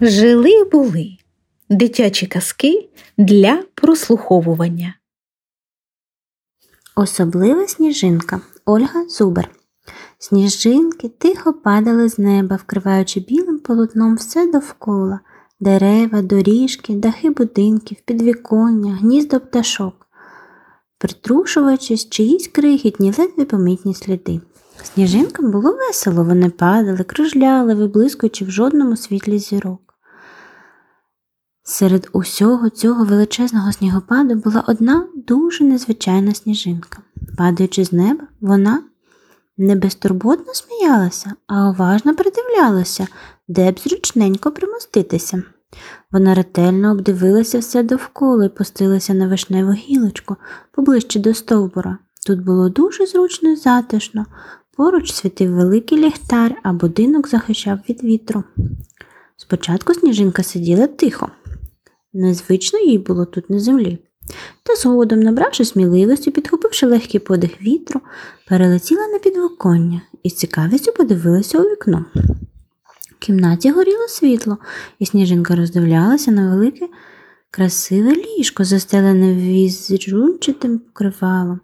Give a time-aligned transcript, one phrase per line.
[0.00, 1.16] Жили були
[1.70, 2.88] дитячі казки
[3.18, 4.94] для прослуховування.
[6.96, 9.50] Особлива сніжинка Ольга Зубер.
[10.18, 15.20] Сніжинки тихо падали з неба, вкриваючи білим полотном все довкола
[15.60, 20.06] дерева, доріжки, дахи будинків, підвіконня, гніздо пташок,
[20.98, 24.40] притрушуючись чиїсь крихітні, ледве помітні сліди.
[24.82, 29.87] Сніжинкам було весело, вони падали, кружляли, виблискуючи в жодному світлі зірок.
[31.70, 36.98] Серед усього цього величезного снігопаду була одна дуже незвичайна сніжинка.
[37.38, 38.82] Падаючи з неба, вона
[39.58, 43.06] не безтурботно сміялася, а уважно придивлялася,
[43.48, 45.42] де б зручненько примоститися.
[46.12, 50.36] Вона ретельно обдивилася все довкола і пустилася на вишневу гілочку
[50.72, 51.98] поближче до стовбура.
[52.26, 54.26] Тут було дуже зручно і затишно,
[54.76, 58.44] поруч світив великий ліхтар, а будинок захищав від вітру.
[59.36, 61.30] Спочатку сніжинка сиділа тихо.
[62.18, 63.98] Незвично їй було тут на землі.
[64.62, 68.00] Та згодом, набравши сміливості, підхопивши легкий подих вітру,
[68.48, 72.04] перелетіла на підвоконня і з цікавістю подивилася у вікно.
[73.16, 74.58] В кімнаті горіло світло,
[74.98, 76.88] і сніжинка роздивлялася на велике
[77.50, 81.60] красиве ліжко, застелене візрунчатим покривалом,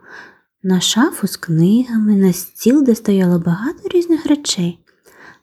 [0.62, 4.83] на шафу з книгами, на стіл, де стояло багато різних речей.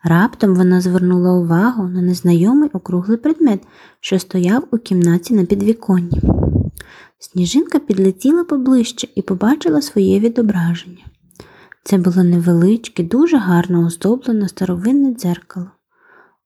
[0.03, 3.61] Раптом вона звернула увагу на незнайомий округлий предмет,
[3.99, 6.21] що стояв у кімнаті на підвіконні.
[7.19, 11.05] Сніжинка підлетіла поближче і побачила своє відображення.
[11.83, 15.71] Це було невеличке, дуже гарно оздоблене старовинне дзеркало.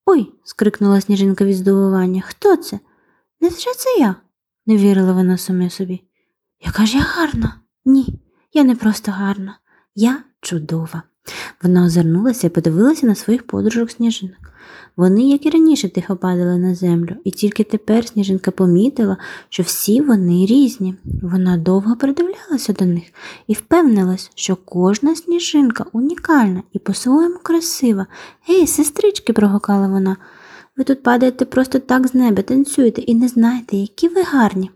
[0.05, 2.23] Ой, скрикнула сніжинка від здивування.
[2.25, 2.79] Хто це?
[3.41, 4.15] Невже це я?
[4.65, 6.01] не вірила вона саме собі.
[6.65, 7.59] Яка ж я гарна?
[7.85, 8.19] Ні,
[8.53, 9.59] я не просто гарна,
[9.95, 11.03] я чудова.
[11.63, 14.37] Вона озирнулася і подивилася на своїх подружок сніжинок.
[14.97, 19.17] Вони, як і раніше, тихо падали на землю, і тільки тепер сніжинка помітила,
[19.49, 20.95] що всі вони різні.
[21.21, 23.03] Вона довго придивлялася до них
[23.47, 28.05] і впевнилась, що кожна сніжинка унікальна і по-своєму красива.
[28.47, 30.17] Гей, сестрички, прогукала вона.
[30.77, 34.71] Ви тут падаєте просто так з неба, танцюєте і не знаєте, які ви гарні.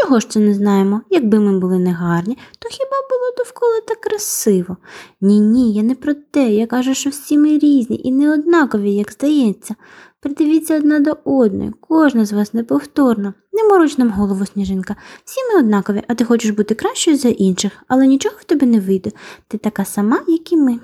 [0.00, 1.00] Чого ж це не знаємо?
[1.10, 4.76] Якби ми були негарні, то хіба було довкола так красиво?
[5.20, 6.50] Ні, ні, я не про те.
[6.50, 9.74] Я кажу, що всі ми різні і не однакові, як здається.
[10.20, 13.34] Придивіться одна до одної, кожна з вас неповторна.
[13.52, 14.96] Не мороч нам голову, сніжинка.
[15.24, 18.80] Всі ми однакові, а ти хочеш бути кращою за інших, але нічого в тебе не
[18.80, 19.10] вийде.
[19.48, 20.78] Ти така сама, як і ми.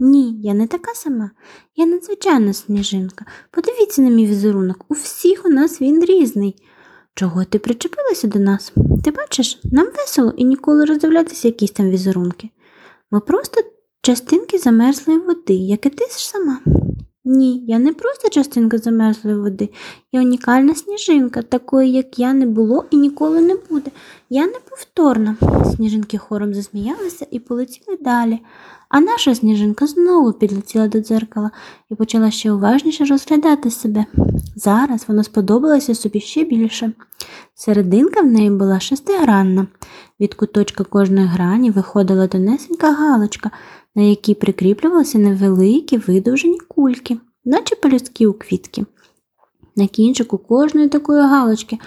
[0.00, 1.30] Ні, я не така сама.
[1.76, 3.24] Я надзвичайна сніжинка.
[3.50, 4.84] Подивіться на мій візерунок.
[4.88, 6.56] У всіх у нас він різний.
[7.18, 8.72] Чого ти причепилася до нас?
[9.04, 12.50] Ти бачиш, нам весело і ніколи роздивлятися якісь там візерунки.
[13.10, 13.60] Ми просто
[14.02, 16.58] частинки замерзлої води, як і ти ж сама.
[17.30, 19.68] Ні, я не просто частинка замерзлої води,
[20.12, 23.90] я унікальна сніжинка, такої, як я не було і ніколи не буде.
[24.30, 25.36] Я неповторна.
[25.74, 28.38] Сніжинки хором засміялися і полетіли далі,
[28.88, 31.50] а наша сніжинка знову підлетіла до дзеркала
[31.90, 34.04] і почала ще уважніше розглядати себе.
[34.56, 36.92] Зараз вона сподобалася собі ще більше.
[37.54, 39.66] Серединка в неї була шестигранна.
[40.20, 43.50] Від куточка кожної грані виходила донесенька галочка,
[43.94, 48.84] на якій прикріплювалися невеликі видовжені кульки, наче пелюстки у квітки.
[49.76, 51.78] На кінчику кожної такої галочки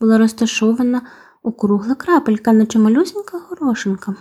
[0.00, 1.02] була розташована
[1.42, 4.14] округла крапелька, наче малюсенька горошинка.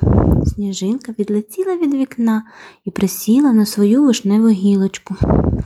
[0.45, 2.43] Сніжинка відлетіла від вікна
[2.85, 5.15] і присіла на свою вишневу гілочку.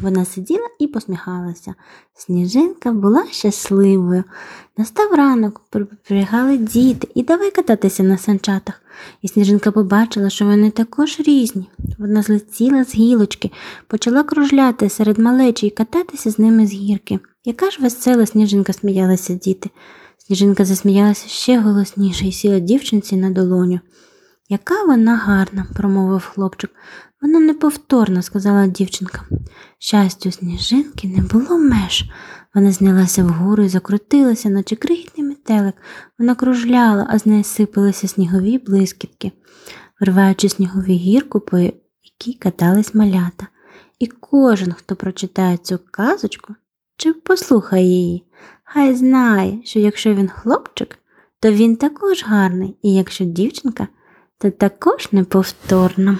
[0.01, 1.73] Вона сиділа і посміхалася.
[2.13, 4.23] Сніжинка була щасливою.
[4.77, 5.61] Настав ранок,
[6.03, 8.81] прибігали діти і давай кататися на санчатах.
[9.21, 11.69] І сніжинка побачила, що вони також різні.
[11.99, 13.51] Вона злетіла з гілочки,
[13.87, 17.19] почала кружляти серед малечі і кататися з ними з гірки.
[17.45, 19.69] Яка ж весела сніжинка сміялася діти.
[20.25, 23.79] Сніжинка засміялася ще голосніше і сіла дівчинці на долоню.
[24.49, 26.71] Яка вона гарна, промовив хлопчик.
[27.21, 29.21] Вона неповторна, сказала дівчинка.
[29.79, 32.05] Щастю, сніжинки не було меж.
[32.55, 35.75] Вона знялася вгору і закрутилася, наче крихітний метелик.
[36.19, 39.31] Вона кружляла, а з неї сипалися снігові блискітки,
[39.99, 43.47] вриваючи снігові гірку, по якій катались малята.
[43.99, 46.55] І кожен, хто прочитає цю казочку
[46.97, 48.23] чи послухає її,
[48.63, 50.99] хай знає, що якщо він хлопчик,
[51.39, 53.87] то він також гарний, і якщо дівчинка,
[54.37, 56.17] то також неповторна.